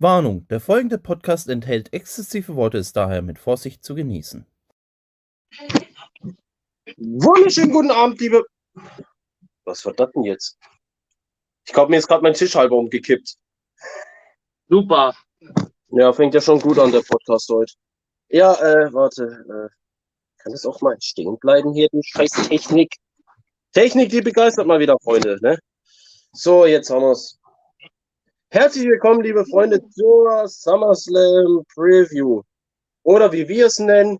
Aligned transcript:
Warnung: 0.00 0.48
Der 0.48 0.60
folgende 0.60 0.96
Podcast 0.96 1.50
enthält 1.50 1.92
exzessive 1.92 2.56
Worte, 2.56 2.78
ist 2.78 2.96
daher 2.96 3.20
mit 3.20 3.38
Vorsicht 3.38 3.84
zu 3.84 3.94
genießen. 3.94 4.46
Wunderschönen 6.96 7.70
guten 7.70 7.90
Abend, 7.90 8.18
liebe. 8.18 8.42
Was 9.66 9.84
war 9.84 9.92
das 9.92 10.10
denn 10.12 10.22
jetzt? 10.22 10.58
Ich 11.66 11.74
glaube, 11.74 11.90
mir 11.90 11.98
ist 11.98 12.08
gerade 12.08 12.22
mein 12.22 12.32
Tisch 12.32 12.54
halber 12.54 12.76
umgekippt. 12.76 13.36
Super. 14.70 15.14
Ja, 15.88 16.14
fängt 16.14 16.32
ja 16.32 16.40
schon 16.40 16.60
gut 16.60 16.78
an, 16.78 16.92
der 16.92 17.02
Podcast 17.02 17.50
heute. 17.50 17.74
Ja, 18.30 18.54
äh, 18.54 18.90
warte. 18.94 19.24
Äh, 19.24 19.68
kann 20.38 20.52
das 20.52 20.64
auch 20.64 20.80
mal 20.80 20.96
stehen 21.02 21.38
bleiben 21.38 21.74
hier, 21.74 21.88
die 21.92 22.02
scheiß 22.02 22.48
Technik? 22.48 22.96
Technik, 23.74 24.08
die 24.08 24.22
begeistert 24.22 24.66
mal 24.66 24.80
wieder, 24.80 24.96
Freunde, 25.02 25.38
ne? 25.42 25.58
So, 26.32 26.64
jetzt 26.64 26.88
haben 26.88 27.02
wir's. 27.02 27.38
Herzlich 28.52 28.88
willkommen, 28.88 29.22
liebe 29.22 29.46
Freunde, 29.46 29.80
zur 29.90 30.48
SummerSlam 30.48 31.64
Preview. 31.72 32.42
Oder 33.04 33.30
wie 33.30 33.46
wir 33.46 33.66
es 33.66 33.78
nennen, 33.78 34.18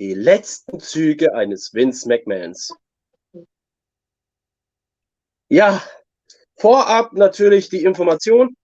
die 0.00 0.14
letzten 0.14 0.80
Züge 0.80 1.34
eines 1.34 1.74
Vince 1.74 2.08
McMahons. 2.08 2.74
Ja, 5.50 5.82
vorab 6.56 7.12
natürlich 7.12 7.68
die 7.68 7.84
Information. 7.84 8.56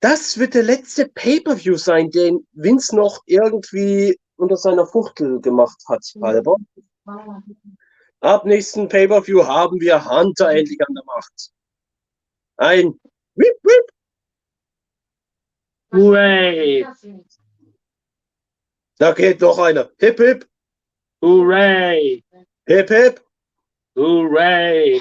Das 0.00 0.38
wird 0.40 0.54
der 0.54 0.64
letzte 0.64 1.08
Pay-Per-View 1.08 1.76
sein, 1.76 2.10
den 2.10 2.48
Vince 2.54 2.96
noch 2.96 3.22
irgendwie 3.26 4.18
unter 4.38 4.56
seiner 4.56 4.88
Fuchtel 4.88 5.40
gemacht 5.40 5.80
hat, 5.86 6.02
halber. 6.20 6.56
Ab 8.18 8.44
nächsten 8.44 8.88
Pay-Per-View 8.88 9.46
haben 9.46 9.80
wir 9.80 10.04
Hunter 10.04 10.50
endlich 10.50 10.80
an 10.80 10.94
der 10.94 11.04
Macht. 11.04 11.52
Ein 12.56 13.00
Whip, 13.38 13.56
Whip. 13.62 13.90
Hooray. 15.92 16.86
Da 18.98 19.12
geht 19.12 19.40
noch 19.40 19.58
einer. 19.58 19.90
Hip, 20.00 20.18
hip, 20.18 20.48
Hooray. 21.22 22.24
hip, 22.66 22.88
hip. 22.88 23.24
Hooray. 23.96 25.00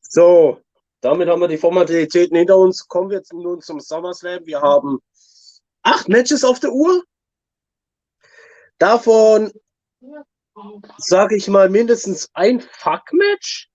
So, 0.00 0.62
damit 1.02 1.28
haben 1.28 1.40
wir 1.40 1.48
die 1.48 1.58
Formalitäten 1.58 2.36
hinter 2.36 2.56
uns. 2.56 2.88
Kommen 2.88 3.10
wir 3.10 3.18
jetzt 3.18 3.32
nun 3.32 3.60
zum 3.60 3.78
SummerSlam. 3.78 4.46
Wir 4.46 4.62
haben 4.62 5.00
acht 5.82 6.08
Matches 6.08 6.44
auf 6.44 6.60
der 6.60 6.72
Uhr. 6.72 7.04
Davon 8.78 9.52
sage 10.96 11.36
ich 11.36 11.48
mal 11.48 11.68
mindestens 11.68 12.30
ein 12.32 12.60
Fuck-Match. 12.60 13.70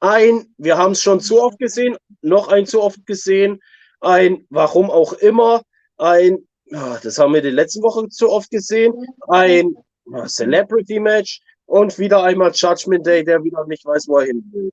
Ein, 0.00 0.54
wir 0.56 0.78
haben 0.78 0.92
es 0.92 1.02
schon 1.02 1.20
zu 1.20 1.42
oft 1.42 1.58
gesehen, 1.58 1.96
noch 2.22 2.48
ein 2.48 2.66
zu 2.66 2.82
oft 2.82 3.04
gesehen. 3.06 3.60
Ein, 4.00 4.46
warum 4.48 4.90
auch 4.90 5.12
immer. 5.12 5.62
Ein, 5.98 6.48
das 6.66 7.18
haben 7.18 7.34
wir 7.34 7.42
die 7.42 7.50
letzten 7.50 7.82
Woche 7.82 8.08
zu 8.08 8.30
oft 8.30 8.50
gesehen. 8.50 8.94
Ein 9.28 9.74
ah, 10.12 10.26
Celebrity-Match. 10.26 11.40
Und 11.66 11.98
wieder 11.98 12.24
einmal 12.24 12.50
Judgment 12.52 13.06
Day, 13.06 13.22
der 13.22 13.44
wieder 13.44 13.64
nicht 13.66 13.84
weiß, 13.84 14.08
wo 14.08 14.18
er 14.18 14.26
hin 14.26 14.42
will. 14.52 14.70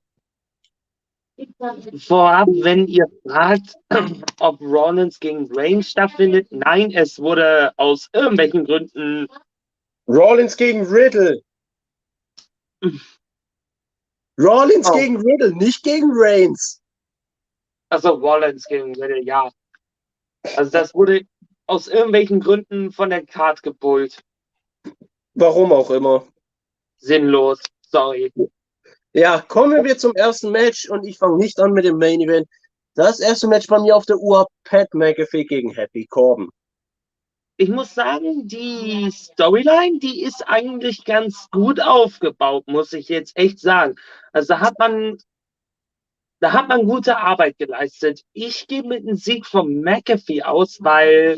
Vorab, 1.98 2.48
wenn 2.62 2.88
ihr 2.88 3.06
fragt, 3.24 3.74
ob 4.40 4.60
Rollins 4.60 5.20
gegen 5.20 5.48
Reigns 5.54 5.90
stattfindet, 5.90 6.48
nein, 6.50 6.90
es 6.90 7.20
wurde 7.20 7.72
aus 7.76 8.08
irgendwelchen 8.12 8.64
Gründen 8.64 9.28
Rollins 10.08 10.56
gegen 10.56 10.84
Riddle. 10.86 11.40
Rollins 14.38 14.88
Oh. 14.90 14.94
gegen 14.94 15.16
Riddle, 15.16 15.54
nicht 15.56 15.82
gegen 15.82 16.10
Reigns. 16.12 16.80
Also 17.90 18.10
Rollins 18.10 18.64
gegen 18.66 18.94
Riddle, 18.94 19.22
ja. 19.22 19.50
Also 20.56 20.70
das 20.70 20.94
wurde 20.94 21.22
aus 21.66 21.88
irgendwelchen 21.88 22.40
Gründen 22.40 22.92
von 22.92 23.10
der 23.10 23.26
Card 23.26 23.62
gepult. 23.62 24.22
Warum 25.34 25.72
auch 25.72 25.90
immer. 25.90 26.26
Sinnlos. 26.98 27.60
Sorry. 27.82 28.32
Ja, 29.12 29.40
kommen 29.40 29.84
wir 29.84 29.96
zum 29.98 30.14
ersten 30.14 30.50
Match 30.50 30.88
und 30.88 31.04
ich 31.04 31.18
fange 31.18 31.36
nicht 31.38 31.58
an 31.58 31.72
mit 31.72 31.84
dem 31.84 31.98
Main 31.98 32.20
Event. 32.20 32.48
Das 32.94 33.20
erste 33.20 33.48
Match 33.48 33.66
bei 33.66 33.78
mir 33.80 33.96
auf 33.96 34.06
der 34.06 34.18
Uhr, 34.18 34.46
Pat 34.64 34.92
McAfee 34.92 35.44
gegen 35.44 35.70
Happy 35.72 36.06
Corbin. 36.06 36.48
Ich 37.60 37.68
muss 37.68 37.92
sagen, 37.92 38.46
die 38.46 39.10
Storyline, 39.10 39.98
die 39.98 40.22
ist 40.22 40.46
eigentlich 40.46 41.04
ganz 41.04 41.48
gut 41.50 41.80
aufgebaut, 41.80 42.68
muss 42.68 42.92
ich 42.92 43.08
jetzt 43.08 43.36
echt 43.36 43.58
sagen. 43.58 43.96
Also 44.32 44.54
da 44.54 44.60
hat 44.60 44.78
man, 44.78 45.18
da 46.38 46.52
hat 46.52 46.68
man 46.68 46.86
gute 46.86 47.18
Arbeit 47.18 47.58
geleistet. 47.58 48.22
Ich 48.32 48.68
gehe 48.68 48.84
mit 48.84 49.02
einem 49.02 49.16
Sieg 49.16 49.44
von 49.44 49.80
McAfee 49.80 50.44
aus, 50.44 50.78
weil 50.82 51.36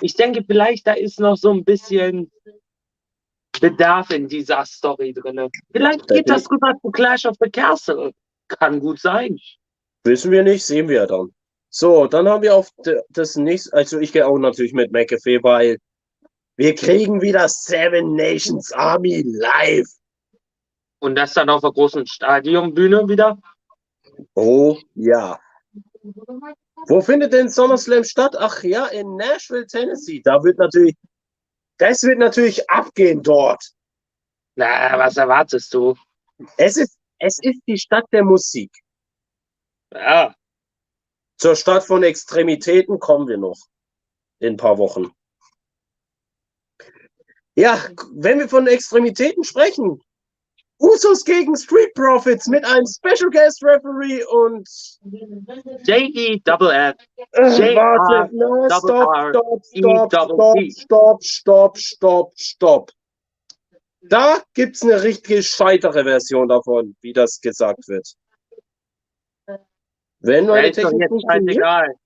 ich 0.00 0.14
denke, 0.14 0.42
vielleicht 0.42 0.86
da 0.86 0.94
ist 0.94 1.20
noch 1.20 1.36
so 1.36 1.50
ein 1.50 1.64
bisschen 1.64 2.32
Bedarf 3.60 4.10
in 4.10 4.26
dieser 4.26 4.64
Story 4.64 5.12
drinne. 5.12 5.50
Vielleicht 5.70 6.08
geht 6.08 6.30
das 6.30 6.50
rüber 6.50 6.72
zu 6.80 6.90
Clash 6.90 7.26
of 7.26 7.36
the 7.40 7.50
Castle. 7.50 8.12
Kann 8.48 8.80
gut 8.80 9.00
sein. 9.00 9.38
Wissen 10.04 10.30
wir 10.30 10.44
nicht, 10.44 10.64
sehen 10.64 10.88
wir 10.88 11.06
dann. 11.06 11.34
So, 11.80 12.08
dann 12.08 12.28
haben 12.28 12.42
wir 12.42 12.56
auf 12.56 12.72
das 13.08 13.36
nächste, 13.36 13.72
also 13.72 14.00
ich 14.00 14.12
gehe 14.12 14.26
auch 14.26 14.36
natürlich 14.36 14.72
mit 14.72 14.90
McAfee, 14.90 15.40
weil 15.44 15.78
wir 16.56 16.74
kriegen 16.74 17.20
wieder 17.20 17.48
Seven 17.48 18.16
Nations 18.16 18.72
Army 18.72 19.22
live. 19.24 19.86
Und 20.98 21.14
das 21.14 21.34
dann 21.34 21.48
auf 21.48 21.60
der 21.60 21.70
großen 21.70 22.04
Stadionbühne 22.04 23.08
wieder. 23.08 23.38
Oh 24.34 24.76
ja. 24.96 25.38
Wo 26.88 27.00
findet 27.00 27.32
denn 27.32 27.48
SummerSlam 27.48 28.02
statt? 28.02 28.34
Ach 28.36 28.60
ja, 28.64 28.86
in 28.86 29.14
Nashville, 29.14 29.68
Tennessee. 29.68 30.20
Da 30.24 30.42
wird 30.42 30.58
natürlich, 30.58 30.96
das 31.76 32.02
wird 32.02 32.18
natürlich 32.18 32.68
abgehen 32.68 33.22
dort. 33.22 33.62
Na, 34.56 34.98
was 34.98 35.16
erwartest 35.16 35.72
du? 35.72 35.94
Es 36.56 36.76
ist, 36.76 36.98
es 37.20 37.38
ist 37.40 37.60
die 37.68 37.78
Stadt 37.78 38.06
der 38.10 38.24
Musik. 38.24 38.72
Ja, 39.94 40.34
Zur 41.38 41.54
Stadt 41.54 41.84
von 41.84 42.02
Extremitäten 42.02 42.98
kommen 42.98 43.28
wir 43.28 43.38
noch 43.38 43.58
in 44.40 44.54
ein 44.54 44.56
paar 44.56 44.76
Wochen. 44.78 45.12
Ja, 47.54 47.80
wenn 48.12 48.40
wir 48.40 48.48
von 48.48 48.66
Extremitäten 48.66 49.44
sprechen, 49.44 50.00
Usos 50.80 51.24
gegen 51.24 51.56
Street 51.56 51.92
Profits 51.94 52.46
mit 52.46 52.64
einem 52.64 52.86
Special 52.86 53.30
Guest 53.30 53.64
Referee 53.64 54.24
und 54.24 54.68
J.E. 55.84 56.40
Double 56.44 56.70
F. 56.70 56.94
äh, 57.32 57.74
warte, 57.74 58.30
R, 58.32 59.32
stopp, 59.32 59.62
E 59.72 59.80
stopp, 59.80 60.54
T. 60.56 60.70
stopp, 60.70 61.24
stopp, 61.24 61.78
stopp, 61.78 62.32
stopp. 62.36 62.90
Da 64.02 64.40
gibt's 64.54 64.82
eine 64.82 65.02
richtig 65.02 65.48
scheitere 65.48 66.04
Version 66.04 66.48
davon, 66.48 66.96
wie 67.00 67.12
das 67.12 67.40
gesagt 67.40 67.88
wird. 67.88 68.14
Wenn 70.20 70.46
meine 70.46 70.72
Technik 70.72 71.00
jetzt 71.00 71.10
funktioniert, 71.10 71.96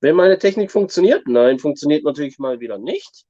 wenn 0.00 0.16
meine 0.16 0.38
Technik 0.38 0.70
funktioniert, 0.70 1.26
nein, 1.26 1.58
funktioniert 1.58 2.04
natürlich 2.04 2.38
mal 2.38 2.60
wieder 2.60 2.78
nicht. 2.78 3.24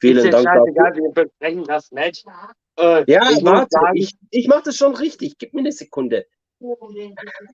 Vielen 0.00 0.24
ist 0.24 0.32
Dank 0.32 0.44
dafür. 0.44 0.60
scheißegal, 0.66 0.94
wir 0.96 1.10
besprechen 1.24 1.64
das 1.64 1.90
Match. 1.90 2.24
Äh, 2.76 3.04
Ja, 3.06 3.30
ich 3.30 3.44
warte, 3.44 3.66
sagen, 3.70 3.96
ich, 3.96 4.16
ich 4.30 4.48
mache 4.48 4.62
das 4.64 4.76
schon 4.76 4.94
richtig. 4.94 5.36
Gib 5.38 5.52
mir 5.54 5.60
eine 5.60 5.72
Sekunde. 5.72 6.26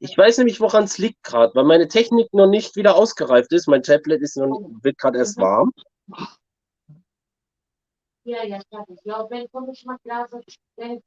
Ich 0.00 0.16
weiß 0.18 0.38
nämlich, 0.38 0.60
woran 0.60 0.84
es 0.84 0.98
liegt 0.98 1.22
gerade, 1.22 1.54
weil 1.54 1.64
meine 1.64 1.86
Technik 1.88 2.32
noch 2.34 2.48
nicht 2.48 2.74
wieder 2.76 2.96
ausgereift 2.96 3.52
ist. 3.52 3.68
Mein 3.68 3.82
Tablet 3.82 4.20
ist 4.20 4.36
noch, 4.36 4.60
wird 4.82 4.98
gerade 4.98 5.18
erst 5.18 5.38
warm. 5.38 5.72
Ja, 8.24 8.42
ja, 8.44 8.60
tak. 8.70 8.86
Ja, 9.04 9.22
Ben 9.30 9.46
konuş 9.46 9.84
lazım. 10.06 10.40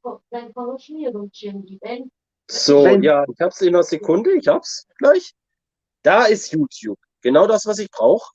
Ko- 0.02 0.22
ben 0.32 0.52
konuşmuyorum 0.52 1.30
şimdi. 1.32 1.78
Ben 1.82 2.10
So, 2.50 2.82
Wenn- 2.82 3.04
ja, 3.04 3.24
ich 3.32 3.40
hab's 3.40 3.60
in 3.60 3.68
einer 3.68 3.84
Sekunde. 3.84 4.32
Ich 4.32 4.48
hab's 4.48 4.88
gleich. 4.98 5.34
Da 6.02 6.24
ist 6.24 6.52
YouTube. 6.52 6.98
Genau 7.22 7.46
das, 7.46 7.64
was 7.64 7.78
ich 7.78 7.88
brauche. 7.90 8.28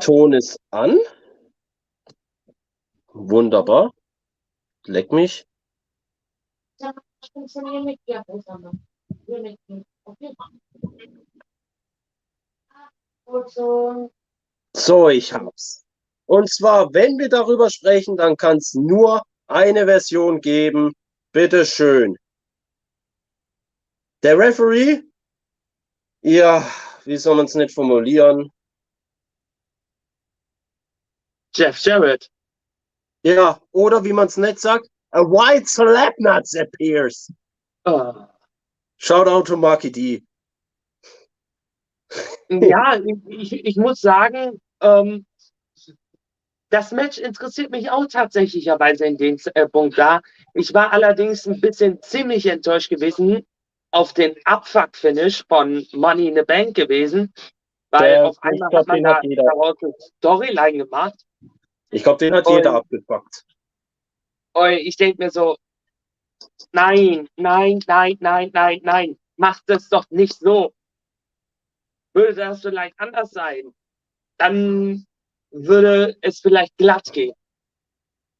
Ton 0.00 0.32
ist 0.32 0.58
an. 0.70 0.98
Wunderbar. 3.08 3.92
Leck 4.86 5.12
mich. 5.12 5.46
So, 14.74 15.08
ich 15.10 15.32
hab's. 15.34 15.84
Und 16.24 16.50
zwar, 16.50 16.94
wenn 16.94 17.18
wir 17.18 17.28
darüber 17.28 17.68
sprechen, 17.68 18.16
dann 18.16 18.36
kann 18.36 18.56
es 18.56 18.72
nur 18.72 19.22
eine 19.48 19.86
Version 19.86 20.40
geben. 20.40 20.92
Bitte 21.32 21.64
schön. 21.66 22.16
Der 24.22 24.38
Referee, 24.38 25.02
ja, 26.22 26.64
wie 27.04 27.16
soll 27.16 27.36
man 27.36 27.46
es 27.46 27.54
nicht 27.54 27.74
formulieren? 27.74 28.50
Jeff 31.54 31.78
Jarrett. 31.80 32.28
Ja, 33.24 33.60
oder 33.72 34.04
wie 34.04 34.12
man 34.12 34.28
es 34.28 34.36
nicht 34.36 34.60
sagt, 34.60 34.88
a 35.10 35.20
white 35.20 35.66
slapnuts 35.66 36.56
appears. 36.56 37.30
Oh, 37.84 38.26
Shoutout 38.98 39.46
to 39.46 39.56
Marky 39.56 39.90
D. 39.90 40.22
Ja, 42.48 43.00
ich, 43.26 43.52
ich 43.52 43.76
muss 43.76 44.00
sagen, 44.00 44.60
ähm, 44.80 45.26
das 46.72 46.90
Match 46.90 47.18
interessiert 47.18 47.70
mich 47.70 47.90
auch 47.90 48.06
tatsächlicherweise 48.06 49.04
in 49.04 49.18
dem 49.18 49.36
äh, 49.54 49.68
Punkt 49.68 49.98
da. 49.98 50.22
Ich 50.54 50.72
war 50.72 50.92
allerdings 50.92 51.46
ein 51.46 51.60
bisschen 51.60 52.00
ziemlich 52.02 52.46
enttäuscht 52.46 52.88
gewesen 52.88 53.46
auf 53.90 54.14
den 54.14 54.34
Abfuck-Finish 54.46 55.44
von 55.46 55.86
Money 55.92 56.28
in 56.28 56.34
the 56.34 56.42
Bank 56.42 56.74
gewesen, 56.74 57.32
weil 57.90 58.12
Der- 58.14 58.26
auf 58.26 58.42
einmal 58.42 58.70
glaub, 58.70 58.80
hat 58.80 58.86
man 58.88 59.02
da 59.02 59.14
hat 59.16 59.24
daraus 59.36 59.76
eine 59.82 59.92
Storyline 60.16 60.78
gemacht. 60.78 61.14
Ich 61.90 62.02
glaube, 62.02 62.18
den 62.18 62.34
hat 62.34 62.46
Und- 62.46 62.56
jeder 62.56 62.72
abgepackt. 62.74 63.44
Und 64.54 64.72
ich 64.72 64.96
denke 64.96 65.22
mir 65.22 65.30
so, 65.30 65.56
nein, 66.72 67.28
nein, 67.36 67.80
nein, 67.86 68.16
nein, 68.20 68.50
nein, 68.54 68.80
nein, 68.82 69.18
mach 69.36 69.60
das 69.66 69.90
doch 69.90 70.06
nicht 70.10 70.38
so. 70.38 70.72
Würde 72.14 72.34
das 72.34 72.62
vielleicht 72.62 72.98
anders 72.98 73.30
sein, 73.30 73.74
dann 74.38 75.06
würde 75.52 76.16
es 76.20 76.40
vielleicht 76.40 76.76
glatt 76.76 77.12
gehen. 77.12 77.34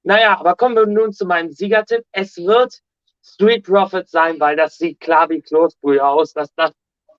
Naja, 0.02 0.38
aber 0.38 0.56
kommen 0.56 0.74
wir 0.74 0.86
nun 0.86 1.12
zu 1.12 1.26
meinem 1.26 1.52
Siegertipp. 1.52 2.04
Es 2.10 2.36
wird 2.36 2.80
Street 3.24 3.64
Profit 3.64 4.08
sein, 4.08 4.40
weil 4.40 4.56
das 4.56 4.76
sieht 4.76 4.98
klar 4.98 5.28
wie 5.28 5.40
Kloßbrühe 5.40 6.04
aus, 6.04 6.32
dass 6.32 6.52
das 6.54 6.72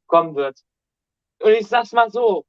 kommen 0.08 0.36
wird. 0.36 0.60
Und 1.42 1.52
ich 1.52 1.68
sag's 1.68 1.94
mal 1.94 2.10
so. 2.10 2.46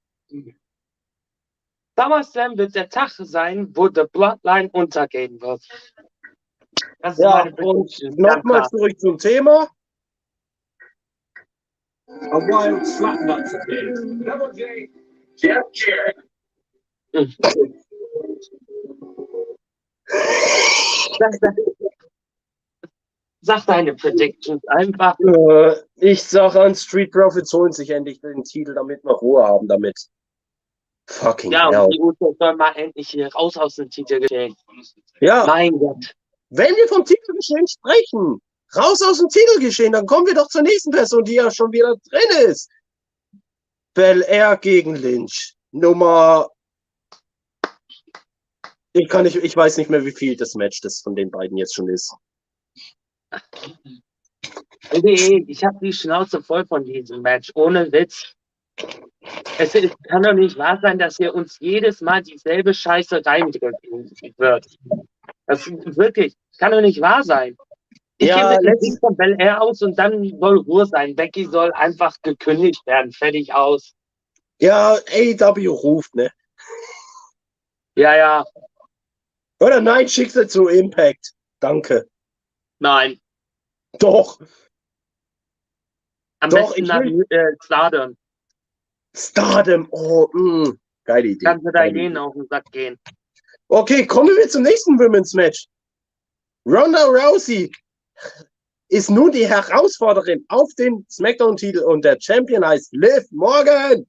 SummerSlam 1.96 2.58
wird 2.58 2.74
der 2.74 2.88
Tag 2.88 3.10
sein, 3.10 3.68
wo 3.76 3.88
The 3.88 4.04
Bloodline 4.12 4.70
untergehen 4.72 5.40
wird. 5.40 5.62
Das 6.98 7.14
ist 7.14 7.22
Ja, 7.22 7.44
meine 7.44 7.56
und 7.56 8.18
nochmal 8.18 8.66
zurück 8.68 8.98
zum 8.98 9.18
Thema. 9.18 9.68
A 12.08 12.38
wild 12.40 12.86
slapnuts 12.86 13.52
game. 13.66 14.24
Double 14.24 14.52
J, 14.54 14.90
Jeff 15.36 15.64
Jarrett. 15.72 16.23
Sag, 21.18 21.32
sag, 21.40 21.54
sag 23.40 23.66
deine 23.66 23.94
Predictions 23.94 24.62
einfach. 24.68 25.16
Äh, 25.20 25.76
ich 25.96 26.22
sage 26.22 26.60
an, 26.60 26.74
Street 26.74 27.12
Profits 27.12 27.52
holen 27.52 27.72
sich 27.72 27.90
endlich 27.90 28.20
den 28.20 28.42
Titel, 28.44 28.74
damit 28.74 29.04
wir 29.04 29.12
Ruhe 29.12 29.44
haben 29.44 29.68
damit. 29.68 29.98
Fucking 31.08 31.52
Ja, 31.52 31.70
hell. 31.70 31.80
und 31.82 31.94
die 31.94 32.00
Usos 32.00 32.36
soll 32.38 32.56
mal 32.56 32.72
endlich 32.76 33.10
hier 33.10 33.32
raus 33.34 33.56
aus 33.56 33.76
dem 33.76 33.90
Titel 33.90 34.20
gehen. 34.20 34.54
Ja, 35.20 35.44
Mein 35.46 35.72
Gott. 35.78 36.14
wenn 36.50 36.74
wir 36.74 36.88
vom 36.88 37.04
Titelgeschehen 37.04 37.66
sprechen, 37.68 38.40
raus 38.74 39.02
aus 39.02 39.18
dem 39.18 39.28
Titelgeschehen, 39.28 39.92
dann 39.92 40.06
kommen 40.06 40.26
wir 40.26 40.34
doch 40.34 40.48
zur 40.48 40.62
nächsten 40.62 40.90
Person, 40.90 41.24
die 41.24 41.34
ja 41.34 41.50
schon 41.50 41.70
wieder 41.72 41.94
drin 42.10 42.48
ist. 42.50 42.70
Bel 43.94 44.22
Air 44.26 44.56
gegen 44.56 44.96
Lynch. 44.96 45.54
Nummer. 45.72 46.48
Ich 48.96 49.08
kann 49.08 49.24
nicht, 49.24 49.34
ich 49.36 49.56
weiß 49.56 49.76
nicht 49.78 49.90
mehr, 49.90 50.04
wie 50.04 50.12
viel 50.12 50.36
das 50.36 50.54
Match 50.54 50.80
das 50.80 51.00
von 51.02 51.16
den 51.16 51.28
beiden 51.30 51.56
jetzt 51.58 51.74
schon 51.74 51.88
ist. 51.88 52.14
Nee, 55.02 55.44
ich 55.48 55.64
habe 55.64 55.78
die 55.82 55.92
Schnauze 55.92 56.40
voll 56.40 56.64
von 56.64 56.84
diesem 56.84 57.20
Match. 57.22 57.50
Ohne 57.56 57.90
Witz. 57.90 58.34
Es 59.58 59.74
ist, 59.74 59.96
kann 60.04 60.22
doch 60.22 60.32
nicht 60.32 60.56
wahr 60.58 60.78
sein, 60.80 60.98
dass 60.98 61.16
hier 61.16 61.34
uns 61.34 61.58
jedes 61.58 62.00
Mal 62.02 62.22
dieselbe 62.22 62.72
Scheiße 62.72 63.22
reindrücken 63.26 63.72
wird. 64.36 64.66
Das 65.46 65.66
wirklich, 65.66 66.34
kann 66.58 66.70
doch 66.70 66.80
nicht 66.80 67.00
wahr 67.00 67.24
sein. 67.24 67.56
Ich 68.18 68.28
Ja, 68.28 68.36
gehe 68.36 68.48
mit 68.50 68.58
dem 68.60 68.72
letzt- 68.74 68.82
Sieg 68.82 69.00
von 69.00 69.16
Bel 69.16 69.34
Air 69.40 69.60
aus 69.60 69.82
und 69.82 69.98
dann 69.98 70.22
soll 70.38 70.58
Ruhe 70.58 70.86
sein. 70.86 71.16
Becky 71.16 71.46
soll 71.46 71.72
einfach 71.72 72.14
gekündigt 72.22 72.86
werden. 72.86 73.10
Fertig 73.10 73.52
aus. 73.52 73.92
Ja, 74.60 74.94
AW 75.12 75.66
ruft, 75.66 76.14
ne? 76.14 76.30
Ja, 77.96 78.16
ja, 78.16 78.44
Oder 79.60 79.80
nein, 79.80 80.08
schick 80.08 80.30
sie 80.30 80.46
zu 80.46 80.68
Impact. 80.68 81.32
Danke. 81.60 82.08
nein. 82.80 83.18
Doch. 83.98 84.40
Am 86.40 86.50
Doch, 86.50 86.70
besten 86.74 86.84
nach 86.84 87.00
will- 87.00 87.24
äh, 87.30 87.52
Stardom. 87.64 88.16
Stardom. 89.16 89.86
Oh, 89.92 90.28
mh. 90.32 90.72
Geile 91.04 91.28
Idee. 91.28 91.44
Kannst 91.44 91.64
du 91.66 91.70
da 91.70 91.84
Idee. 91.86 92.16
auf 92.18 92.34
den 92.34 92.46
Sack 92.48 92.64
gehen. 92.72 92.98
Okay, 93.68 94.06
kommen 94.06 94.36
wir 94.36 94.48
zum 94.48 94.62
nächsten 94.62 94.98
Women's 94.98 95.32
Match. 95.34 95.66
Ronda 96.66 97.04
Rousey 97.04 97.70
ist 98.88 99.10
nun 99.10 99.30
die 99.32 99.46
Herausforderin 99.46 100.44
auf 100.48 100.70
den 100.74 101.06
SmackDown-Titel 101.10 101.80
und 101.80 102.04
der 102.04 102.18
Champion 102.20 102.66
heißt 102.66 102.92
Liv 102.92 103.24
Morgan. 103.30 104.06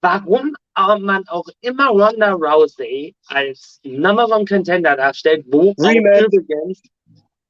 warum 0.00 0.56
äh, 0.76 0.98
man 0.98 1.26
auch 1.28 1.48
immer 1.60 1.88
Ronda 1.88 2.32
Rousey 2.32 3.14
als 3.26 3.80
Number 3.84 4.28
One 4.28 4.44
Contender 4.44 4.96
darstellt, 4.96 5.46
wo 5.48 5.72
übrigens, 5.78 6.82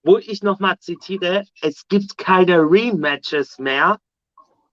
wo 0.03 0.19
ich 0.19 0.43
nochmal 0.43 0.79
zitiere, 0.79 1.45
es 1.61 1.87
gibt 1.89 2.17
keine 2.17 2.59
Rematches 2.59 3.59
mehr. 3.59 3.99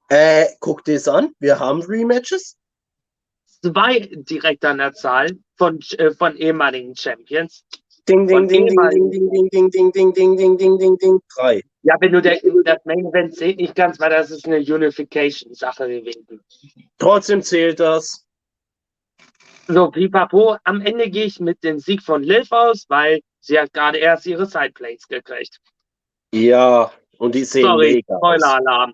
Äh, 0.09 0.47
guck 0.59 0.83
dir 0.83 0.95
das 0.95 1.07
an. 1.07 1.33
Wir 1.39 1.59
haben 1.59 1.81
Rematches. 1.81 2.57
Zwei 3.61 4.09
direkt 4.13 4.65
an 4.65 4.77
der 4.77 4.93
Zahl 4.93 5.31
von, 5.57 5.79
äh, 5.97 6.11
von 6.11 6.35
ehemaligen 6.35 6.95
Champions. 6.95 7.65
Ding, 8.07 8.27
ding, 8.27 8.47
ding, 8.49 8.67
ding, 8.67 9.09
ding, 9.09 9.49
ding, 9.49 9.49
ding, 9.49 9.69
ding, 9.69 9.91
ding, 9.91 10.13
ding, 10.13 10.35
ding, 10.35 10.57
ding, 10.57 10.77
ding, 10.77 10.97
ding. 10.97 11.19
Drei. 11.35 11.63
Ja, 11.83 11.95
wenn 11.99 12.11
du 12.11 12.21
der, 12.21 12.39
das 12.65 12.83
Main 12.83 13.05
Event 13.05 13.35
zählt 13.35 13.57
nicht 13.57 13.75
ganz, 13.75 13.99
weil 13.99 14.09
das 14.09 14.29
ist 14.29 14.45
eine 14.45 14.57
Unification-Sache 14.57 15.87
gewesen. 15.87 16.41
Trotzdem 16.97 17.41
zählt 17.41 17.79
das. 17.79 18.22
So, 19.67 19.89
pipapo, 19.91 20.57
am 20.65 20.81
Ende 20.81 21.09
gehe 21.09 21.25
ich 21.25 21.39
mit 21.39 21.63
dem 21.63 21.79
Sieg 21.79 22.01
von 22.01 22.21
Liv 22.21 22.51
aus, 22.51 22.85
weil 22.89 23.21
sie 23.39 23.57
hat 23.59 23.71
gerade 23.71 23.97
erst 23.97 24.25
ihre 24.25 24.45
Sideplates 24.45 25.07
gekriegt. 25.07 25.59
Ja, 26.33 26.91
und 27.17 27.35
die 27.35 27.45
sehen 27.45 27.63
Sorry, 27.63 27.93
mega. 27.95 28.17
Spoiler-Alarm. 28.17 28.93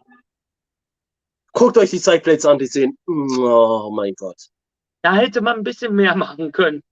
Guckt 1.54 1.78
euch 1.78 1.90
die 1.90 1.98
Sideplates 1.98 2.46
an, 2.46 2.60
die 2.60 2.68
sehen. 2.68 2.98
Oh 3.08 3.92
mein 3.92 4.14
Gott. 4.16 4.50
Da 5.02 5.16
hätte 5.16 5.42
man 5.42 5.58
ein 5.58 5.64
bisschen 5.64 5.96
mehr 5.96 6.16
machen 6.16 6.52
können. 6.52 6.84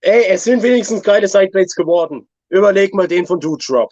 Ey, 0.00 0.26
es 0.26 0.44
sind 0.44 0.62
wenigstens 0.62 1.02
geile 1.02 1.26
Sideplates 1.26 1.74
geworden. 1.74 2.28
Überleg 2.50 2.94
mal 2.94 3.08
den 3.08 3.26
von 3.26 3.40
Doudrop. 3.40 3.90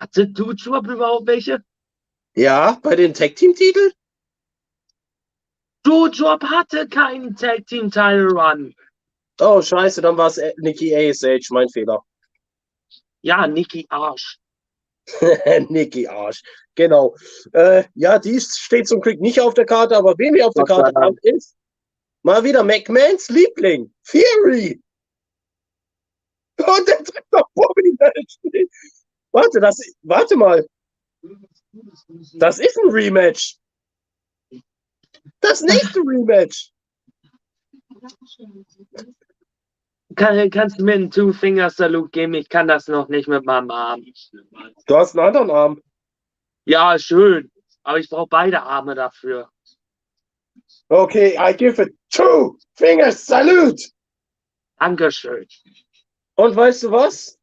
Hatte 0.00 0.28
Doudrop 0.28 0.86
überhaupt 0.86 1.26
welche? 1.26 1.62
Ja, 2.34 2.78
bei 2.82 2.96
den 2.96 3.12
Tag-Team-Titeln? 5.84 6.12
Doudrop 6.12 6.44
hatte 6.44 6.88
keinen 6.88 7.36
Tag 7.36 7.66
Team 7.66 7.90
Title 7.90 8.30
Run. 8.30 8.74
Oh, 9.40 9.62
scheiße, 9.62 10.02
dann 10.02 10.16
war 10.16 10.26
es 10.26 10.40
Nikki 10.58 10.94
ASH, 10.94 11.50
mein 11.50 11.68
Fehler. 11.68 12.02
Ja, 13.22 13.46
Nikki 13.46 13.86
Arsch. 13.88 14.38
Nikki 15.68 16.06
Arsch. 16.06 16.42
Genau. 16.74 17.14
Äh, 17.52 17.84
ja, 17.94 18.18
die 18.18 18.40
steht 18.40 18.88
zum 18.88 19.00
Glück 19.00 19.20
nicht 19.20 19.40
auf 19.40 19.54
der 19.54 19.66
Karte, 19.66 19.96
aber 19.96 20.14
wen 20.18 20.34
wir 20.34 20.46
auf 20.46 20.54
der 20.54 20.64
Karte 20.64 20.92
haben, 21.00 21.16
ist 21.22 21.56
mal 22.22 22.44
wieder 22.44 22.62
McMahons 22.62 23.28
Liebling, 23.28 23.92
Fury. 24.02 24.80
Und 26.58 26.88
der 26.88 26.98
trifft 26.98 27.32
noch 27.32 27.48
Bobby. 27.54 27.96
Warte, 29.32 29.60
das, 29.60 29.80
warte 30.02 30.36
mal. 30.36 30.66
Das 32.34 32.58
ist 32.58 32.78
ein 32.78 32.90
Rematch. 32.90 33.59
Das 35.40 35.62
nächste 35.62 36.00
Rematch. 36.00 36.72
Kann, 40.16 40.50
kannst 40.50 40.80
du 40.80 40.84
mir 40.84 40.94
einen 40.94 41.10
Two-Finger-Salute 41.10 42.10
geben? 42.10 42.34
Ich 42.34 42.48
kann 42.48 42.68
das 42.68 42.88
noch 42.88 43.08
nicht 43.08 43.28
mit 43.28 43.44
meinem 43.44 43.70
Arm. 43.70 44.04
Du 44.86 44.96
hast 44.96 45.16
einen 45.16 45.26
anderen 45.26 45.50
Arm. 45.50 45.82
Ja, 46.64 46.98
schön. 46.98 47.50
Aber 47.82 47.98
ich 47.98 48.08
brauche 48.08 48.28
beide 48.28 48.62
Arme 48.62 48.94
dafür. 48.94 49.48
Okay, 50.88 51.36
I 51.38 51.54
give 51.56 51.80
it 51.80 51.94
two 52.10 52.58
fingers 52.74 53.24
salute. 53.24 53.90
Dankeschön. 54.78 55.46
Und 56.34 56.56
weißt 56.56 56.84
du 56.84 56.90
was? 56.90 57.38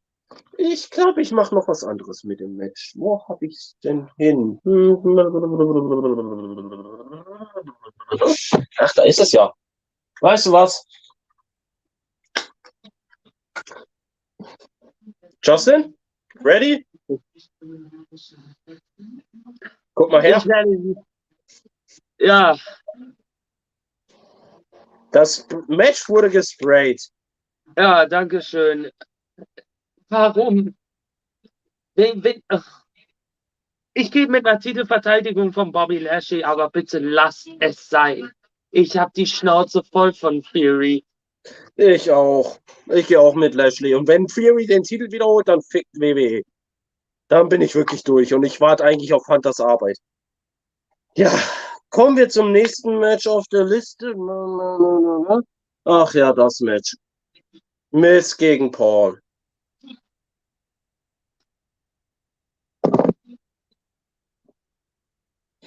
Ich 0.58 0.90
glaube, 0.90 1.22
ich 1.22 1.32
mache 1.32 1.54
noch 1.54 1.68
was 1.68 1.84
anderes 1.84 2.24
mit 2.24 2.40
dem 2.40 2.56
Match. 2.56 2.92
Wo 2.96 3.22
habe 3.28 3.46
ich 3.46 3.74
denn 3.82 4.08
hin? 4.16 4.60
Ach, 8.78 8.92
da 8.94 9.02
ist 9.04 9.20
es 9.20 9.32
ja. 9.32 9.52
Weißt 10.20 10.46
du 10.46 10.52
was? 10.52 10.84
Justin? 15.42 15.96
Ready? 16.44 16.86
Guck 19.94 20.10
mal 20.10 20.22
her. 20.22 20.42
Ja, 22.18 22.56
Das 25.10 25.46
Match 25.68 26.08
wurde 26.08 26.30
gesprayt. 26.30 27.08
ja, 27.76 28.06
danke 28.06 28.42
schön. 28.42 28.90
Warum? 30.08 30.76
wenn, 31.94 32.22
wenn, 32.22 32.42
ach. 32.48 32.84
Ich 33.98 34.12
gehe 34.12 34.28
mit 34.28 34.46
einer 34.46 34.60
Titelverteidigung 34.60 35.52
von 35.52 35.72
Bobby 35.72 35.98
Lashley, 35.98 36.44
aber 36.44 36.70
bitte 36.70 37.00
lasst 37.00 37.48
es 37.58 37.88
sein. 37.88 38.30
Ich 38.70 38.96
habe 38.96 39.10
die 39.16 39.26
Schnauze 39.26 39.82
voll 39.82 40.12
von 40.12 40.40
Fury. 40.44 41.04
Ich 41.74 42.08
auch. 42.10 42.60
Ich 42.86 43.08
gehe 43.08 43.20
auch 43.20 43.34
mit 43.34 43.54
Lashley. 43.54 43.96
Und 43.96 44.06
wenn 44.06 44.28
Fury 44.28 44.66
den 44.66 44.84
Titel 44.84 45.10
wiederholt, 45.10 45.48
dann 45.48 45.60
fickt 45.62 45.92
WWE. 45.94 46.42
Dann 47.26 47.48
bin 47.48 47.60
ich 47.60 47.74
wirklich 47.74 48.04
durch 48.04 48.32
und 48.32 48.44
ich 48.44 48.60
warte 48.60 48.84
eigentlich 48.84 49.12
auf 49.12 49.26
Hunters 49.26 49.58
Arbeit. 49.58 49.98
Ja, 51.16 51.32
kommen 51.90 52.16
wir 52.16 52.28
zum 52.28 52.52
nächsten 52.52 53.00
Match 53.00 53.26
auf 53.26 53.46
der 53.48 53.64
Liste. 53.64 54.14
Ach 55.84 56.14
ja, 56.14 56.32
das 56.32 56.60
Match. 56.60 56.94
Miss 57.90 58.36
gegen 58.36 58.70
Paul. 58.70 59.20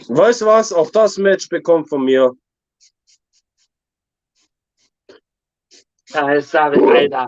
Weißt 0.08 0.42
du 0.42 0.46
was? 0.46 0.74
Auch 0.74 0.92
das 0.92 1.18
Match 1.18 1.50
bekommt 1.50 1.90
von 1.90 2.04
mir. 2.04 2.32
Das 6.14 6.52
sage 6.52 6.80
ich, 6.80 6.86
Alter. 6.86 7.28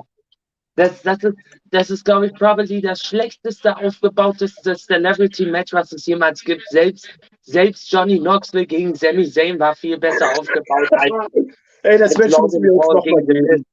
Das, 0.75 1.03
das 1.03 1.23
ist, 1.23 1.37
das 1.65 1.89
ist 1.91 2.03
glaube 2.03 2.27
ich, 2.27 2.33
probably 2.33 2.81
das 2.81 3.01
schlechteste 3.03 3.77
aufgebauteste 3.77 4.75
Celebrity-Match, 4.75 5.71
was 5.73 5.91
es 5.91 6.05
jemals 6.07 6.43
gibt. 6.43 6.63
Selbst, 6.69 7.09
selbst 7.41 7.91
Johnny 7.91 8.19
Knoxville 8.19 8.65
gegen 8.65 8.95
Sami 8.95 9.29
Zayn 9.29 9.59
war 9.59 9.75
viel 9.75 9.99
besser 9.99 10.31
aufgebaut 10.31 10.91
als 10.91 11.31
Ey, 11.83 11.97
das 11.97 12.17
Match 12.17 12.37
müssen 12.39 12.63
wir 12.63 12.73
uns 12.73 12.85
Paul 12.85 12.95
noch 12.95 13.05
mal 13.05 13.25
geben. 13.25 13.65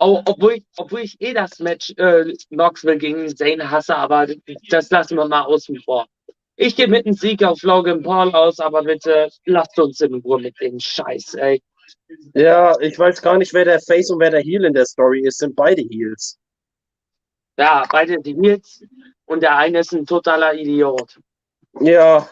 Oh, 0.00 0.22
obwohl, 0.24 0.54
ich, 0.54 0.64
obwohl 0.76 1.00
ich 1.00 1.20
eh 1.20 1.34
das 1.34 1.58
Match 1.58 1.92
äh, 1.96 2.32
Knoxville 2.48 2.98
gegen 2.98 3.36
Zayn 3.36 3.70
hasse, 3.70 3.94
aber 3.94 4.26
das 4.70 4.90
lassen 4.90 5.16
wir 5.16 5.28
mal 5.28 5.42
außen 5.42 5.80
vor. 5.82 6.06
Ich 6.60 6.74
gehe 6.74 6.88
mit 6.88 7.06
einem 7.06 7.14
Sieg 7.14 7.44
auf 7.44 7.62
Logan 7.62 8.02
Paul 8.02 8.34
aus, 8.34 8.58
aber 8.58 8.82
bitte 8.82 9.28
lasst 9.44 9.78
uns 9.78 10.00
in 10.00 10.14
Ruhe 10.14 10.40
mit 10.40 10.60
dem 10.60 10.80
Scheiß, 10.80 11.34
ey. 11.34 11.62
Ja, 12.34 12.76
ich 12.80 12.98
weiß 12.98 13.22
gar 13.22 13.38
nicht, 13.38 13.54
wer 13.54 13.64
der 13.64 13.80
Face 13.80 14.10
und 14.10 14.18
wer 14.18 14.30
der 14.30 14.40
Heel 14.40 14.64
in 14.64 14.72
der 14.72 14.84
Story 14.84 15.20
ist. 15.24 15.38
Sind 15.38 15.54
beide 15.54 15.82
Heels. 15.82 16.36
Ja, 17.56 17.84
beide 17.88 18.20
die 18.20 18.34
Heels 18.34 18.82
und 19.26 19.40
der 19.44 19.56
eine 19.56 19.78
ist 19.78 19.92
ein 19.92 20.04
totaler 20.04 20.52
Idiot. 20.52 21.20
Ja. 21.78 22.28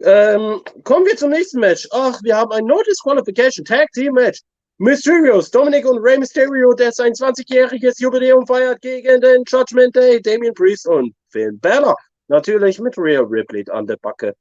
Ähm, 0.00 0.60
kommen 0.82 1.06
wir 1.06 1.16
zum 1.16 1.30
nächsten 1.30 1.60
Match. 1.60 1.86
Ach, 1.92 2.20
wir 2.24 2.36
haben 2.36 2.50
ein 2.50 2.64
No 2.64 2.82
Disqualification 2.82 3.64
Tag 3.64 3.88
Team 3.92 4.14
Match. 4.14 4.40
Mysterios, 4.78 5.48
Dominic 5.48 5.88
und 5.88 5.98
Rey 5.98 6.18
Mysterio, 6.18 6.72
der 6.72 6.90
sein 6.90 7.12
20-jähriges 7.12 8.02
Jubiläum 8.02 8.44
feiert 8.48 8.80
gegen 8.80 9.20
den 9.20 9.44
Judgment 9.46 9.94
Day, 9.94 10.20
Damien 10.20 10.54
Priest 10.54 10.88
und 10.88 11.14
Finn 11.28 11.60
Balor. 11.60 11.96
Natürlich 12.32 12.80
mit 12.80 12.96
Rhea 12.96 13.20
Ripley 13.20 13.62
an 13.68 13.86
der 13.86 13.98
Backe. 13.98 14.34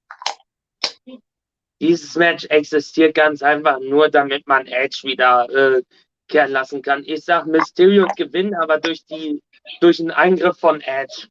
Dieses 1.82 2.16
Match 2.16 2.46
existiert 2.46 3.16
ganz 3.16 3.44
einfach 3.44 3.82
nur, 3.82 4.08
damit 4.08 4.48
man 4.48 4.66
Edge 4.66 5.02
wieder 5.04 5.50
äh, 5.50 5.84
kehren 6.30 6.52
lassen 6.52 6.82
kann. 6.82 7.04
Ich 7.06 7.26
sag, 7.26 7.48
Mysterio 7.48 8.08
gewinnt, 8.16 8.56
aber 8.56 8.80
durch 8.80 9.04
die 9.08 9.44
durch 9.82 10.00
einen 10.00 10.12
Eingriff 10.12 10.58
von 10.58 10.80
Edge. 10.80 11.28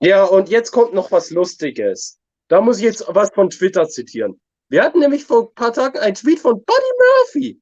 Ja, 0.00 0.24
und 0.24 0.48
jetzt 0.48 0.70
kommt 0.70 0.94
noch 0.94 1.12
was 1.12 1.28
Lustiges. 1.30 2.18
Da 2.48 2.62
muss 2.62 2.78
ich 2.78 2.84
jetzt 2.84 3.04
was 3.08 3.30
von 3.30 3.50
Twitter 3.50 3.86
zitieren. 3.90 4.40
Wir 4.70 4.84
hatten 4.84 5.00
nämlich 5.00 5.24
vor 5.24 5.50
ein 5.50 5.54
paar 5.54 5.74
Tagen 5.74 5.98
einen 5.98 6.14
Tweet 6.14 6.38
von 6.38 6.64
Buddy 6.64 6.92
Murphy, 6.98 7.60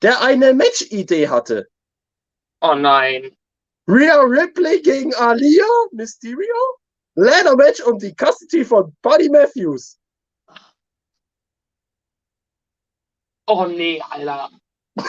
der 0.00 0.20
eine 0.20 0.54
Match-Idee 0.54 1.28
hatte. 1.28 1.68
Oh 2.60 2.76
nein. 2.76 3.36
Rhea 3.88 4.20
Ripley 4.22 4.80
gegen 4.82 5.14
Alia 5.14 5.64
Mysterio? 5.92 6.54
Ladder 7.14 7.56
Match 7.56 7.80
um 7.82 7.98
die 7.98 8.14
Custody 8.14 8.64
von 8.64 8.94
Buddy 9.02 9.28
Matthews. 9.30 9.98
Oh 13.46 13.66
nee, 13.66 14.02
Alter. 14.10 14.50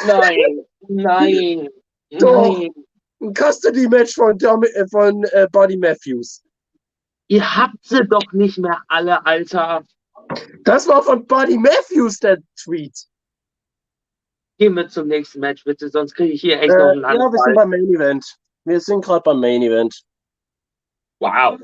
Nein, 0.06 0.66
nein, 0.88 1.70
Doch. 2.20 2.60
nein. 2.60 2.70
Ein 3.20 3.34
Custody 3.34 3.88
Match 3.88 4.14
von, 4.14 4.38
äh, 4.40 4.88
von 4.90 5.24
äh, 5.32 5.48
Buddy 5.52 5.76
Matthews. 5.78 6.44
Ihr 7.30 7.56
habt 7.58 7.84
sie 7.84 8.06
doch 8.08 8.32
nicht 8.32 8.60
mehr 8.60 8.82
alle, 8.88 9.26
Alter. 9.26 9.84
Das 10.64 10.88
war 10.88 11.02
von 11.02 11.26
Buddy 11.26 11.58
Matthews 11.58 12.20
der 12.20 12.38
Tweet. 12.62 12.96
Gehen 14.60 14.76
wir 14.76 14.88
zum 14.88 15.08
nächsten 15.08 15.40
Match, 15.40 15.64
bitte, 15.64 15.90
sonst 15.90 16.14
kriege 16.14 16.34
ich 16.34 16.42
hier 16.42 16.60
echt 16.62 16.74
Äh, 16.74 16.78
noch 16.78 16.90
einen 16.90 17.02
ja, 17.02 17.10
wir 17.10 17.32
sind 17.32 17.40
Anfall. 17.40 17.54
beim 17.56 17.70
Main 17.72 17.94
Event. 17.94 18.38
Wir 18.68 18.82
sind 18.82 19.06
gerade 19.06 19.22
beim 19.22 19.40
Main 19.40 19.62
Event. 19.62 20.04
Wow. 21.22 21.58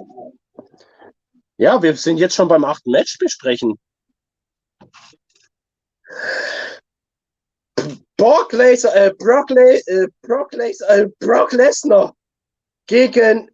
Ja, 1.58 1.82
wir 1.84 1.98
sind 1.98 2.18
jetzt 2.18 2.34
schon 2.34 2.48
beim 2.48 2.64
achten 2.64 2.92
Match 2.92 3.18
besprechen. 3.18 3.78
Brock 8.16 8.54
Lesnar, 8.54 8.96
äh, 8.96 9.14
Brock, 9.20 9.50
Le 9.50 9.86
äh, 9.86 10.08
Brock, 10.22 10.54
Lesnar, 10.54 10.98
äh, 10.98 11.10
Brock 11.20 11.52
Lesnar 11.52 12.16
gegen 12.88 13.52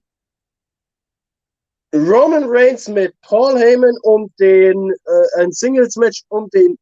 Roman 1.92 2.44
Reigns 2.48 2.88
mit 2.88 3.20
Paul 3.22 3.58
Heyman 3.58 3.98
um 4.04 4.32
den 4.40 4.92
äh, 4.92 5.42
ein 5.42 5.52
Singles 5.52 5.96
Match 5.96 6.22
um 6.30 6.48
den 6.52 6.78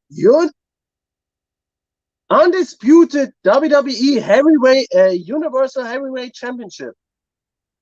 Undisputed 2.29 3.31
WWE 3.43 4.21
Heavyweight 4.21 4.87
äh, 4.91 5.13
Universal 5.15 5.85
Heavyweight 5.85 6.35
Championship. 6.35 6.93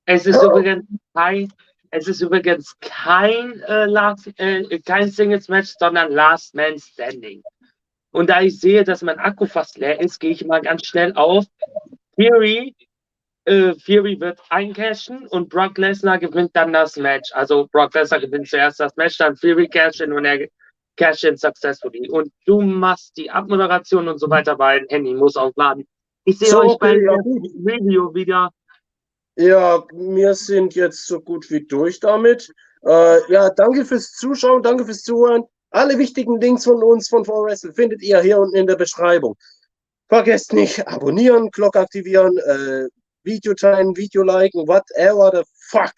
Es 0.05 0.25
ist 0.27 0.37
Oh. 0.43 0.49
übrigens 0.49 0.85
kein, 1.15 1.51
es 1.91 2.07
ist 2.07 2.21
übrigens 2.21 2.75
kein, 2.79 3.61
äh, 3.61 3.85
Last, 3.85 4.27
äh, 4.37 4.79
kein 4.79 5.09
Singles 5.09 5.47
Match, 5.49 5.73
sondern 5.79 6.11
Last 6.11 6.53
Man 6.53 6.77
Standing. 6.77 7.41
Und 8.11 8.29
da 8.29 8.41
ich 8.41 8.59
sehe, 8.59 8.83
dass 8.83 9.01
mein 9.01 9.19
Akku 9.19 9.45
fast 9.45 9.77
leer 9.77 9.99
ist, 9.99 10.19
gehe 10.19 10.31
ich 10.31 10.45
mal 10.45 10.61
ganz 10.61 10.85
schnell 10.85 11.13
auf. 11.15 11.45
Fury, 12.15 12.75
äh, 13.45 13.73
Fury 13.75 14.19
wird 14.19 14.39
eincashen 14.49 15.27
und 15.27 15.49
Brock 15.49 15.77
Lesnar 15.77 16.19
gewinnt 16.19 16.55
dann 16.55 16.71
das 16.71 16.95
Match. 16.97 17.31
Also 17.33 17.67
Brock 17.71 17.93
Lesnar 17.95 18.19
gewinnt 18.21 18.47
zuerst 18.47 18.79
das 18.79 18.95
Match, 18.95 19.17
dann 19.17 19.35
Fury 19.35 19.67
cashen 19.67 20.13
und 20.13 20.25
er 20.25 20.47
cash 20.95 21.23
in 21.23 21.37
successfully. 21.37 22.09
Und 22.09 22.31
du 22.45 22.61
machst 22.61 23.15
die 23.17 23.29
Abmoderation 23.29 24.07
und 24.07 24.19
so 24.19 24.29
weiter, 24.29 24.57
weil 24.59 24.85
Handy 24.89 25.13
muss 25.13 25.35
aufladen. 25.35 25.87
Ich 26.25 26.39
sehe 26.39 26.49
So, 26.49 26.61
euch 26.61 26.77
bei 26.79 26.97
ja. 26.97 27.15
Video 27.23 28.13
wieder. 28.13 28.51
Ja, 29.37 29.83
wir 29.91 30.33
sind 30.33 30.75
jetzt 30.75 31.05
so 31.07 31.19
gut 31.19 31.49
wie 31.51 31.65
durch 31.65 31.99
damit. 31.99 32.49
Äh, 32.83 33.31
ja, 33.31 33.49
danke 33.49 33.83
fürs 33.83 34.11
Zuschauen, 34.13 34.63
danke 34.63 34.85
fürs 34.85 35.03
Zuhören. 35.03 35.43
Alle 35.71 35.97
wichtigen 35.97 36.39
Links 36.39 36.63
von 36.63 36.81
uns 36.81 37.09
von 37.09 37.25
4Wrestle 37.25 37.73
findet 37.73 38.01
ihr 38.01 38.21
hier 38.21 38.39
unten 38.39 38.55
in 38.55 38.67
der 38.67 38.77
Beschreibung. 38.77 39.35
Vergesst 40.07 40.53
nicht, 40.53 40.87
abonnieren, 40.87 41.49
Glocke 41.51 41.79
aktivieren, 41.79 42.37
äh, 42.37 42.87
Video 43.23 43.53
teilen, 43.55 43.97
Video 43.97 44.23
liken, 44.23 44.67
whatever 44.67 45.31
the 45.33 45.43
fuck. 45.69 45.93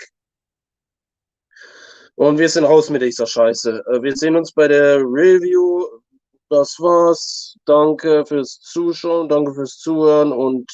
Und 2.18 2.40
wir 2.40 2.50
sind 2.50 2.66
raus 2.66 2.90
mit 2.90 3.04
dieser 3.04 3.28
Scheiße. 3.28 3.84
Äh, 3.86 4.02
wir 4.02 4.16
sehen 4.16 4.36
uns 4.36 4.52
bei 4.52 4.68
der 4.68 4.98
Review. 4.98 5.86
Das 6.50 6.80
war's. 6.80 7.56
Danke 7.66 8.26
fürs 8.26 8.60
Zuschauen, 8.60 9.30
danke 9.30 9.54
fürs 9.54 9.78
Zuhören 9.78 10.32
und 10.32 10.72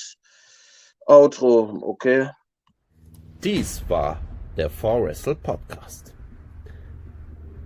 Outro, 1.05 1.79
okay? 1.81 2.29
Dies 3.43 3.83
war 3.89 4.21
der 4.55 4.71
4Wrestle 4.71 5.35
Podcast. 5.35 6.13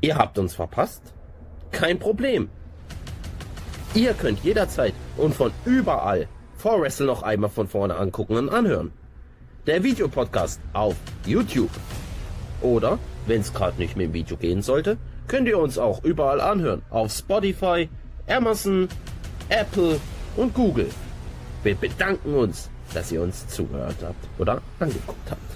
Ihr 0.02 0.16
habt 0.18 0.40
uns 0.40 0.56
verpasst? 0.56 1.14
Kein 1.72 2.00
Problem. 2.00 2.50
Ihr 3.94 4.14
könnt 4.14 4.44
jederzeit 4.44 4.94
und 5.18 5.36
von 5.36 5.52
überall 5.66 6.28
4Wrestle 6.64 7.06
noch 7.06 7.22
einmal 7.22 7.52
von 7.52 7.68
vorne 7.68 7.96
angucken 7.96 8.38
und 8.38 8.50
anhören. 8.50 8.92
Der 9.68 9.84
Videopodcast 9.84 10.62
auf 10.74 10.96
YouTube. 11.28 11.70
Oder, 12.62 12.98
wenn 13.28 13.42
es 13.42 13.54
gerade 13.54 13.78
nicht 13.78 13.96
mit 13.96 14.08
dem 14.08 14.14
Video 14.14 14.38
gehen 14.38 14.62
sollte, 14.62 14.98
könnt 15.28 15.48
ihr 15.48 15.60
uns 15.60 15.78
auch 15.78 16.04
überall 16.04 16.42
anhören. 16.42 16.82
Auf 16.90 17.12
Spotify, 17.12 17.90
Amazon, 18.28 18.88
Apple 19.50 20.00
und 20.36 20.54
Google. 20.54 20.90
Wir 21.64 21.76
bedanken 21.76 22.34
uns, 22.36 22.70
dass 22.94 23.12
ihr 23.12 23.22
uns 23.22 23.48
zugehört 23.48 23.98
habt 24.02 24.28
oder 24.40 24.62
angeguckt 24.80 25.30
habt. 25.30 25.47